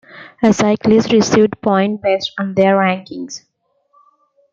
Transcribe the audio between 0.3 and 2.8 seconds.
A cyclist received points, based on their